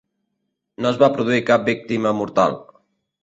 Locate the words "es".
0.91-0.97